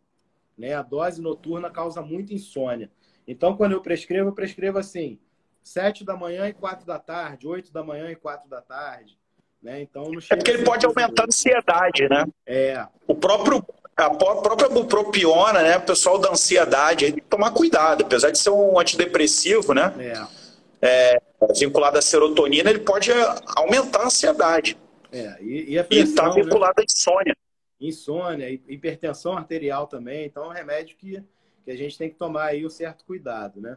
[0.56, 0.72] Né?
[0.72, 2.90] A dose noturna causa muita insônia.
[3.26, 5.18] Então, quando eu prescrevo, eu prescrevo assim,
[5.62, 9.18] 7 da manhã e 4 da tarde, 8 da manhã e 4 da tarde.
[9.62, 9.82] Né?
[9.82, 12.24] Então, é porque ele pode aumentar a ansiedade, né?
[12.46, 12.86] É.
[13.06, 13.64] O próprio,
[13.96, 15.76] a própria bupropiona, né?
[15.78, 18.02] O pessoal da ansiedade, tem que tomar cuidado.
[18.04, 19.92] Apesar de ser um antidepressivo, né?
[19.98, 20.36] É.
[20.82, 21.22] É,
[21.58, 23.10] vinculado à serotonina, ele pode
[23.56, 24.76] aumentar a ansiedade.
[25.10, 26.42] É, e, e a pressão, está né?
[26.42, 26.82] vinculado né?
[26.82, 27.36] à insônia.
[27.80, 30.26] Insônia, hipertensão arterial também.
[30.26, 31.22] Então, é um remédio que,
[31.64, 33.76] que a gente tem que tomar aí um certo cuidado, né?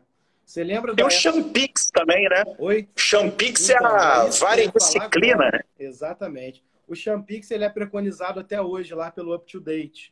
[0.50, 2.44] Você lembra Tem o Champix também, né?
[2.58, 2.90] Oi?
[2.96, 5.60] Champix então, é a é varicociclina, né?
[5.78, 6.66] Exatamente.
[6.88, 10.12] O Champix ele é preconizado até hoje lá pelo Up to Date,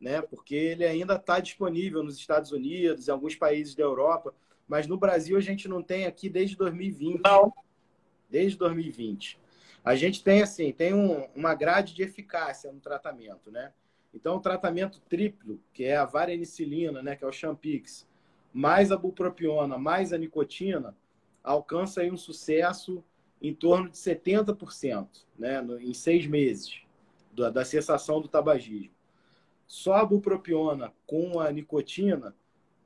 [0.00, 0.22] né?
[0.22, 4.32] Porque ele ainda está disponível nos Estados Unidos, em alguns países da Europa,
[4.68, 7.20] mas no Brasil a gente não tem aqui desde 2020.
[7.24, 7.52] Não.
[8.30, 9.36] Desde 2020.
[9.84, 13.72] A gente tem assim, tem um, uma grade de eficácia no tratamento, né?
[14.14, 18.06] Então, o tratamento triplo, que é a varenicilina, né, que é o Champix,
[18.52, 20.96] mais a bupropiona, mais a nicotina,
[21.42, 23.02] alcança um sucesso
[23.40, 26.80] em torno de 70%, né, em seis meses
[27.32, 28.94] da, da cessação do tabagismo.
[29.66, 32.34] Só a bupropiona com a nicotina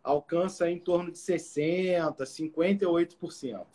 [0.02, 3.66] alcança em torno de 60%, 58%.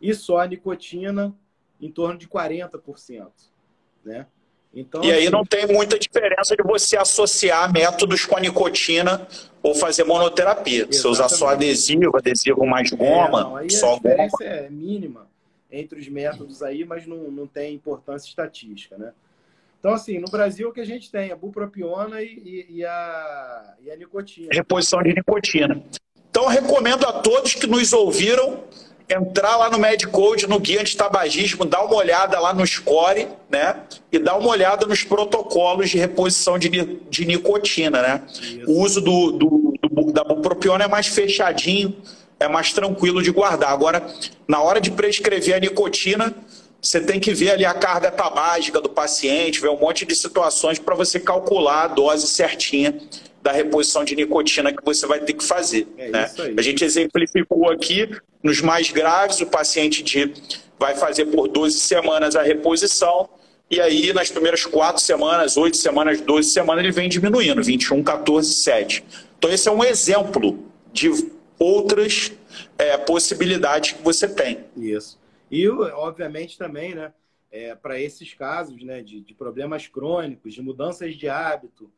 [0.00, 1.34] E só a nicotina
[1.80, 3.30] em torno de 40%.
[4.04, 4.26] Né?
[4.72, 9.26] Então, e aí assim, não tem muita diferença de você associar métodos com a nicotina
[9.62, 10.86] ou fazer monoterapia.
[10.88, 10.96] Exatamente.
[10.96, 14.50] Você usar só adesivo, adesivo mais é, goma, é, não, aí só a diferença goma.
[14.50, 15.30] é mínima
[15.72, 19.12] entre os métodos aí, mas não, não tem importância estatística, né?
[19.78, 21.32] Então, assim, no Brasil o que a gente tem?
[21.32, 24.48] A bupropiona e, e, e, a, e a nicotina.
[24.52, 25.82] Reposição de nicotina.
[26.28, 28.64] Então, recomendo a todos que nos ouviram
[29.10, 33.76] entrar lá no MedCode, no guia antitabagismo, dar uma olhada lá no score, né?
[34.12, 38.22] E dar uma olhada nos protocolos de reposição de, de nicotina, né?
[38.40, 38.70] Isso.
[38.70, 41.96] O uso do, do, do, da bupropiona é mais fechadinho,
[42.38, 43.72] é mais tranquilo de guardar.
[43.72, 44.06] Agora,
[44.46, 46.34] na hora de prescrever a nicotina,
[46.80, 50.78] você tem que ver ali a carga tabágica do paciente, ver um monte de situações
[50.78, 52.98] para você calcular a dose certinha
[53.42, 55.86] da reposição de nicotina que você vai ter que fazer.
[55.96, 56.30] É né?
[56.56, 58.08] A gente exemplificou aqui,
[58.42, 60.32] nos mais graves, o paciente de,
[60.78, 63.28] vai fazer por 12 semanas a reposição,
[63.70, 68.52] e aí nas primeiras 4 semanas, 8 semanas, 12 semanas, ele vem diminuindo, 21, 14,
[68.52, 69.04] 7.
[69.38, 70.58] Então esse é um exemplo
[70.92, 71.10] de
[71.58, 72.32] outras
[72.76, 74.64] é, possibilidades que você tem.
[74.76, 75.18] Isso.
[75.50, 77.12] E, obviamente, também, né,
[77.50, 81.90] é, para esses casos né, de, de problemas crônicos, de mudanças de hábito,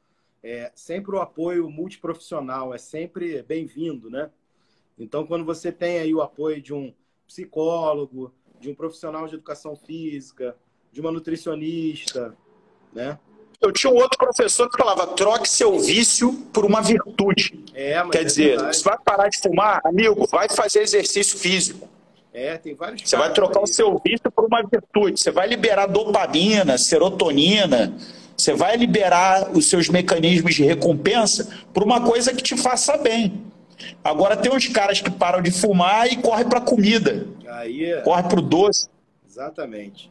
[0.42, 4.28] é, sempre o apoio multiprofissional é sempre bem-vindo, né?
[4.98, 6.92] Então, quando você tem aí o apoio de um
[7.26, 10.56] psicólogo, de um profissional de educação física,
[10.90, 12.36] de uma nutricionista,
[12.92, 13.18] né?
[13.60, 17.64] Eu tinha um outro professor que falava: troque seu vício por uma virtude.
[17.72, 18.76] É, Quer é dizer, verdade.
[18.76, 21.88] você vai parar de fumar, amigo, vai fazer exercício físico.
[22.32, 23.08] É, tem vários.
[23.08, 25.20] Você vai trocar o seu vício por uma virtude.
[25.20, 27.96] Você vai liberar dopamina, serotonina
[28.42, 33.44] você vai liberar os seus mecanismos de recompensa por uma coisa que te faça bem.
[34.02, 37.26] Agora tem uns caras que param de fumar e correm para comida.
[37.46, 38.00] Aí é...
[38.00, 38.88] Corre para o doce.
[39.28, 40.10] Exatamente.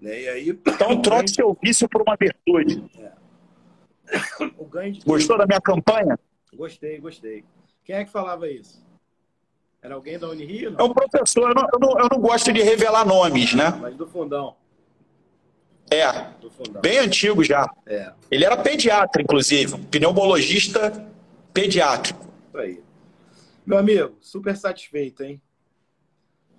[0.00, 0.22] Né?
[0.22, 0.48] E aí...
[0.50, 2.84] Então troque seu vício por uma virtude.
[2.98, 3.10] É.
[4.90, 5.00] De...
[5.04, 6.18] Gostou da minha campanha?
[6.54, 7.44] Gostei, gostei.
[7.84, 8.82] Quem é que falava isso?
[9.82, 10.74] Era alguém da Unirio?
[10.78, 13.70] É um professor, eu não, eu não, eu não gosto de revelar nomes, né?
[13.80, 14.54] Mas do fundão.
[15.90, 16.26] É,
[16.80, 17.68] bem antigo já.
[17.86, 18.12] É.
[18.30, 21.06] Ele era pediatra, inclusive, um pneumologista
[21.52, 22.28] pediátrico.
[22.54, 22.80] Aí.
[23.66, 25.40] Meu amigo, super satisfeito, hein?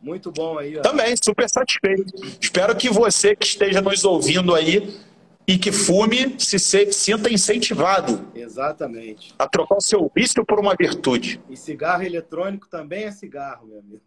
[0.02, 0.78] Muito bom aí.
[0.78, 0.82] Ó.
[0.82, 2.14] Também, super satisfeito.
[2.42, 5.00] Espero que você que esteja nos ouvindo aí
[5.48, 8.28] e que fume se sinta incentivado.
[8.34, 9.34] Exatamente.
[9.38, 11.42] A trocar o seu vício por uma virtude.
[11.50, 14.02] E cigarro eletrônico também é cigarro, meu amigo.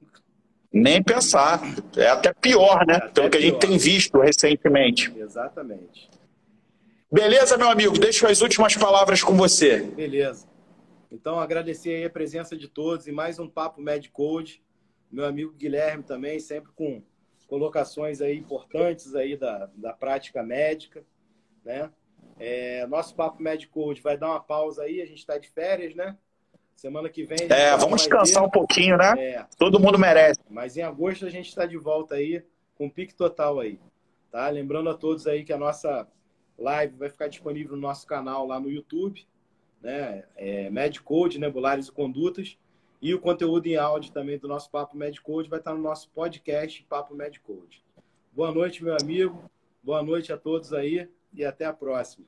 [0.75, 1.61] Nem pensar.
[1.97, 2.97] É até pior, né?
[2.97, 5.13] É Pelo que a gente tem visto recentemente.
[5.17, 6.11] Exatamente.
[7.11, 7.97] Beleza, meu amigo?
[7.97, 9.83] Deixo as últimas palavras com você.
[9.83, 10.49] Beleza.
[11.13, 14.61] Então, agradecer aí a presença de todos e mais um Papo Medcode.
[15.13, 17.01] Meu amigo Guilherme também, sempre com
[17.47, 21.05] colocações aí importantes aí da, da prática médica,
[21.65, 21.89] né?
[22.37, 26.17] É, nosso Papo Medcode vai dar uma pausa aí, a gente está de férias, né?
[26.77, 27.39] Semana que vem.
[27.51, 28.49] É, vamos descansar ter.
[28.49, 29.15] um pouquinho, né?
[29.17, 29.47] É.
[29.59, 30.41] Todo mundo merece.
[30.51, 32.45] Mas em agosto a gente está de volta aí
[32.77, 33.79] com pique total aí.
[34.31, 34.49] Tá?
[34.49, 36.07] Lembrando a todos aí que a nossa
[36.59, 39.27] live vai ficar disponível no nosso canal lá no YouTube,
[39.81, 40.25] né?
[40.37, 42.59] É, Medcode, Nebulares e Condutas.
[43.01, 46.83] E o conteúdo em áudio também do nosso Papo Medcode vai estar no nosso podcast
[46.89, 47.85] Papo Medcode.
[48.33, 49.51] Boa noite, meu amigo.
[49.83, 52.25] Boa noite a todos aí e até a próxima.